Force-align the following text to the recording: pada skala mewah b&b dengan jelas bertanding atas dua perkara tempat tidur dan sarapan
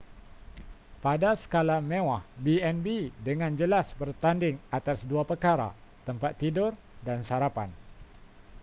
pada 1.03 1.31
skala 1.43 1.77
mewah 1.89 2.23
b&b 2.43 2.85
dengan 3.27 3.51
jelas 3.61 3.87
bertanding 4.01 4.55
atas 4.77 4.99
dua 5.11 5.21
perkara 5.29 5.69
tempat 6.09 6.31
tidur 6.41 6.71
dan 7.07 7.19
sarapan 7.29 7.69